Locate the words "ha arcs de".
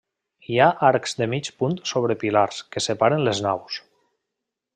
0.59-1.27